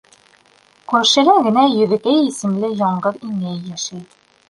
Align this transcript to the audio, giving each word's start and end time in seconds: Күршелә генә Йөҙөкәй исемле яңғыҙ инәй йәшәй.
Күршелә 0.93 1.35
генә 1.49 1.67
Йөҙөкәй 1.75 2.25
исемле 2.33 2.75
яңғыҙ 2.83 3.25
инәй 3.33 3.65
йәшәй. 3.71 4.07